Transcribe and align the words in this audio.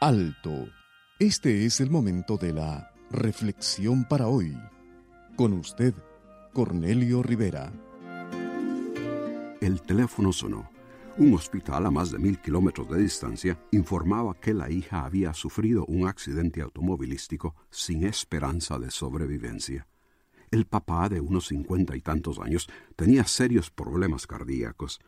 Alto. 0.00 0.68
Este 1.20 1.64
es 1.64 1.80
el 1.80 1.88
momento 1.88 2.36
de 2.36 2.52
la 2.52 2.92
reflexión 3.10 4.04
para 4.04 4.26
hoy. 4.26 4.58
Con 5.36 5.52
usted, 5.52 5.94
Cornelio 6.52 7.22
Rivera. 7.22 7.72
El 9.60 9.80
teléfono 9.82 10.32
sonó. 10.32 10.68
Un 11.18 11.34
hospital 11.34 11.86
a 11.86 11.90
más 11.92 12.10
de 12.10 12.18
mil 12.18 12.40
kilómetros 12.40 12.90
de 12.90 12.98
distancia 12.98 13.56
informaba 13.70 14.34
que 14.34 14.54
la 14.54 14.68
hija 14.70 15.04
había 15.04 15.32
sufrido 15.34 15.84
un 15.86 16.08
accidente 16.08 16.62
automovilístico 16.62 17.54
sin 17.70 18.02
esperanza 18.04 18.80
de 18.80 18.90
sobrevivencia. 18.90 19.86
El 20.50 20.66
papá, 20.66 21.08
de 21.08 21.20
unos 21.20 21.46
cincuenta 21.46 21.96
y 21.96 22.00
tantos 22.00 22.40
años, 22.40 22.68
tenía 22.96 23.24
serios 23.24 23.70
problemas 23.70 24.26
cardíacos. 24.26 25.00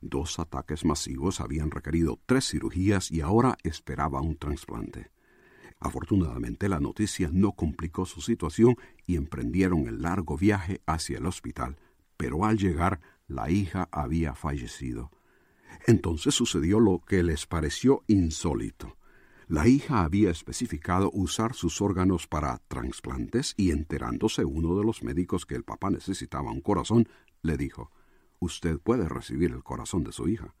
Dos 0.00 0.38
ataques 0.38 0.84
masivos 0.84 1.40
habían 1.40 1.70
requerido 1.70 2.20
tres 2.26 2.48
cirugías 2.48 3.10
y 3.10 3.22
ahora 3.22 3.56
esperaba 3.62 4.20
un 4.20 4.36
trasplante. 4.36 5.10
Afortunadamente 5.78 6.68
la 6.68 6.80
noticia 6.80 7.30
no 7.32 7.52
complicó 7.52 8.06
su 8.06 8.20
situación 8.20 8.76
y 9.06 9.16
emprendieron 9.16 9.86
el 9.88 10.02
largo 10.02 10.36
viaje 10.36 10.80
hacia 10.86 11.18
el 11.18 11.26
hospital, 11.26 11.76
pero 12.16 12.44
al 12.44 12.58
llegar 12.58 13.00
la 13.26 13.50
hija 13.50 13.88
había 13.90 14.34
fallecido. 14.34 15.10
Entonces 15.86 16.34
sucedió 16.34 16.80
lo 16.80 17.00
que 17.00 17.22
les 17.22 17.46
pareció 17.46 18.02
insólito. 18.06 18.96
La 19.48 19.68
hija 19.68 20.02
había 20.02 20.30
especificado 20.30 21.10
usar 21.12 21.54
sus 21.54 21.80
órganos 21.80 22.26
para 22.26 22.60
trasplantes 22.68 23.54
y 23.56 23.70
enterándose 23.70 24.44
uno 24.44 24.76
de 24.76 24.84
los 24.84 25.02
médicos 25.02 25.46
que 25.46 25.54
el 25.54 25.62
papá 25.62 25.90
necesitaba 25.90 26.50
un 26.50 26.60
corazón, 26.60 27.08
le 27.42 27.56
dijo 27.56 27.92
Usted 28.46 28.78
puede 28.78 29.08
recibir 29.08 29.50
el 29.50 29.64
corazón 29.64 30.04
de 30.04 30.12
su 30.12 30.28
hija. 30.28 30.54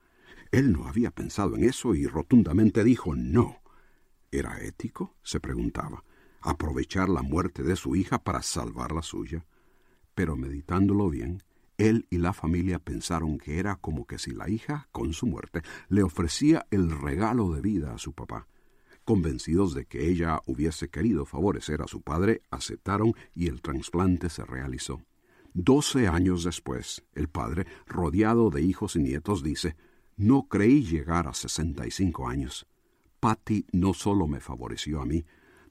Él 0.50 0.72
no 0.72 0.88
había 0.88 1.12
pensado 1.12 1.54
en 1.54 1.62
eso 1.62 1.94
y 1.94 2.08
rotundamente 2.08 2.82
dijo 2.82 3.14
no. 3.14 3.62
¿Era 4.32 4.60
ético? 4.60 5.14
se 5.22 5.38
preguntaba, 5.38 6.02
aprovechar 6.40 7.08
la 7.08 7.22
muerte 7.22 7.62
de 7.62 7.76
su 7.76 7.94
hija 7.94 8.18
para 8.18 8.42
salvar 8.42 8.90
la 8.90 9.02
suya. 9.02 9.46
Pero 10.16 10.34
meditándolo 10.36 11.08
bien, 11.10 11.44
él 11.78 12.08
y 12.10 12.18
la 12.18 12.32
familia 12.32 12.80
pensaron 12.80 13.38
que 13.38 13.60
era 13.60 13.76
como 13.76 14.04
que 14.04 14.18
si 14.18 14.32
la 14.32 14.50
hija, 14.50 14.88
con 14.90 15.12
su 15.12 15.26
muerte, 15.26 15.62
le 15.88 16.02
ofrecía 16.02 16.66
el 16.72 16.90
regalo 16.90 17.52
de 17.52 17.60
vida 17.60 17.94
a 17.94 17.98
su 17.98 18.14
papá. 18.14 18.48
Convencidos 19.04 19.74
de 19.74 19.84
que 19.84 20.08
ella 20.08 20.40
hubiese 20.46 20.88
querido 20.88 21.24
favorecer 21.24 21.82
a 21.82 21.86
su 21.86 22.02
padre, 22.02 22.42
aceptaron 22.50 23.14
y 23.32 23.46
el 23.46 23.62
trasplante 23.62 24.28
se 24.28 24.44
realizó. 24.44 25.04
Doce 25.58 26.06
años 26.06 26.44
después, 26.44 27.02
el 27.14 27.28
padre, 27.28 27.66
rodeado 27.86 28.50
de 28.50 28.60
hijos 28.60 28.94
y 28.94 28.98
nietos, 28.98 29.42
dice, 29.42 29.74
No 30.14 30.48
creí 30.48 30.82
llegar 30.82 31.28
a 31.28 31.32
sesenta 31.32 31.86
y 31.86 31.90
cinco 31.90 32.28
años. 32.28 32.66
Patty 33.20 33.64
no 33.72 33.94
solo 33.94 34.26
me 34.26 34.40
favoreció 34.40 35.00
a 35.00 35.06
mí, 35.06 35.24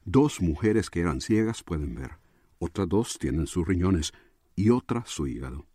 dos 0.04 0.40
mujeres 0.40 0.90
que 0.90 0.98
eran 0.98 1.20
ciegas 1.20 1.62
pueden 1.62 1.94
ver, 1.94 2.18
otras 2.58 2.88
dos 2.88 3.16
tienen 3.20 3.46
sus 3.46 3.64
riñones 3.64 4.12
y 4.56 4.70
otra 4.70 5.04
su 5.06 5.28
hígado. 5.28 5.68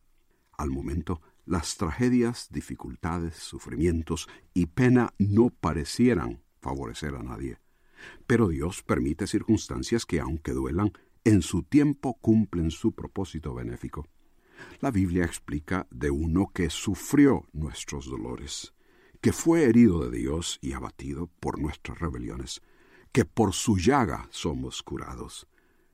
Al 0.58 0.72
momento, 0.72 1.22
las 1.46 1.78
tragedias, 1.78 2.50
dificultades, 2.52 3.38
sufrimientos 3.38 4.28
y 4.54 4.66
pena 4.66 5.14
no 5.20 5.52
parecieran 5.52 6.44
favorecer 6.60 7.16
a 7.16 7.24
nadie. 7.24 7.60
Pero 8.28 8.50
Dios 8.50 8.84
permite 8.84 9.26
circunstancias 9.26 10.06
que, 10.06 10.20
aunque 10.20 10.52
duelan, 10.52 10.92
en 11.24 11.42
su 11.42 11.64
tiempo 11.64 12.18
cumplen 12.22 12.72
su 12.72 12.94
propósito 12.94 13.54
benéfico. 13.54 14.08
La 14.80 14.92
Biblia 14.92 15.26
explica 15.26 15.88
de 15.90 16.12
uno 16.12 16.52
que 16.54 16.70
sufrió 16.70 17.48
nuestros 17.54 18.06
dolores, 18.06 18.74
que 19.22 19.32
fue 19.32 19.64
herido 19.64 20.08
de 20.08 20.18
Dios 20.18 20.60
y 20.62 20.74
abatido 20.74 21.30
por 21.40 21.60
nuestras 21.60 22.00
rebeliones, 22.00 22.62
que 23.12 23.26
por 23.26 23.54
su 23.54 23.78
llaga 23.78 24.28
somos 24.32 24.84
curados 24.84 25.48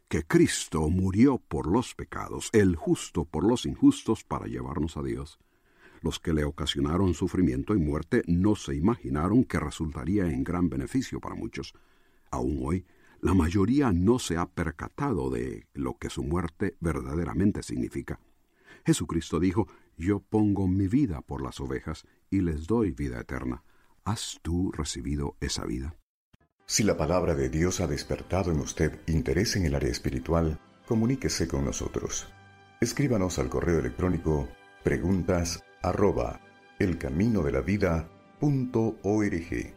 que 0.08 0.24
Cristo 0.24 0.90
murió 0.90 1.38
por 1.38 1.68
los 1.68 1.94
pecados, 1.94 2.50
el 2.54 2.76
justo 2.76 3.26
por 3.26 3.44
los 3.44 3.66
injustos, 3.66 4.24
para 4.24 4.48
llevarnos 4.48 4.96
a 4.96 5.04
Dios. 5.04 5.38
Los 6.02 6.20
que 6.20 6.34
le 6.34 6.46
ocasionaron 6.46 7.14
sufrimiento 7.14 7.76
y 7.76 7.80
muerte 7.80 8.24
no 8.28 8.56
se 8.56 8.76
imaginaron 8.76 9.44
que 9.44 9.60
resultaría 9.60 10.28
en 10.28 10.44
gran 10.44 10.70
beneficio 10.70 11.20
para 11.20 11.36
muchos. 11.36 11.74
Aún 12.32 12.60
hoy, 12.64 12.86
la 13.22 13.34
mayoría 13.34 13.92
no 13.92 14.20
se 14.20 14.38
ha 14.38 14.46
percatado 14.46 15.30
de 15.30 15.68
lo 15.74 15.98
que 15.98 16.10
su 16.10 16.24
muerte 16.24 16.76
verdaderamente 16.80 17.64
significa. 17.64 18.20
Jesucristo 18.86 19.40
dijo, 19.40 19.68
Yo 19.98 20.20
pongo 20.20 20.68
mi 20.68 20.88
vida 20.88 21.22
por 21.22 21.42
las 21.42 21.60
ovejas 21.60 22.06
y 22.30 22.42
les 22.42 22.68
doy 22.68 22.92
vida 22.92 23.20
eterna. 23.20 23.64
¿Has 24.06 24.40
tú 24.42 24.72
recibido 24.72 25.36
esa 25.42 25.66
vida? 25.66 25.96
Si 26.66 26.84
la 26.84 26.98
palabra 26.98 27.36
de 27.36 27.50
Dios 27.50 27.80
ha 27.80 27.88
despertado 27.88 28.52
en 28.52 28.60
usted 28.60 29.02
interés 29.08 29.56
en 29.56 29.66
el 29.66 29.76
área 29.76 29.90
espiritual, 29.90 30.60
comuníquese 30.86 31.48
con 31.48 31.66
nosotros. 31.66 32.28
Escríbanos 32.82 33.40
al 33.40 33.50
correo 33.50 33.80
electrónico 33.80 34.50
preguntas 34.84 35.64
arroba 35.82 36.42
elcaminodelavida.org. 36.80 39.77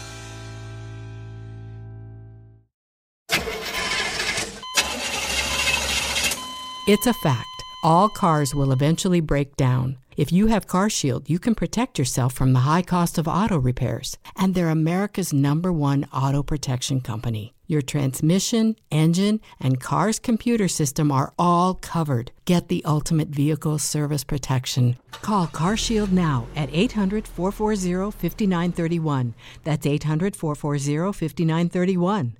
It's 6.87 7.05
a 7.05 7.13
fact. 7.13 7.47
All 7.83 8.09
cars 8.09 8.55
will 8.55 8.71
eventually 8.71 9.19
break 9.19 9.55
down. 9.55 9.97
If 10.17 10.31
you 10.31 10.47
have 10.47 10.65
CarShield, 10.65 11.29
you 11.29 11.37
can 11.37 11.53
protect 11.53 11.99
yourself 11.99 12.33
from 12.33 12.53
the 12.53 12.61
high 12.61 12.81
cost 12.81 13.19
of 13.19 13.27
auto 13.27 13.59
repairs. 13.59 14.17
And 14.35 14.55
they're 14.55 14.67
America's 14.67 15.31
number 15.31 15.71
one 15.71 16.07
auto 16.11 16.41
protection 16.41 16.99
company. 16.99 17.53
Your 17.67 17.83
transmission, 17.83 18.77
engine, 18.89 19.41
and 19.59 19.79
car's 19.79 20.17
computer 20.17 20.67
system 20.67 21.11
are 21.11 21.33
all 21.37 21.75
covered. 21.75 22.31
Get 22.45 22.67
the 22.67 22.83
ultimate 22.83 23.29
vehicle 23.29 23.77
service 23.77 24.23
protection. 24.23 24.97
Call 25.11 25.45
CarShield 25.45 26.11
now 26.11 26.47
at 26.55 26.69
800 26.73 27.27
440 27.27 28.09
5931. 28.09 29.35
That's 29.63 29.85
800 29.85 30.35
440 30.35 31.13
5931. 31.13 32.37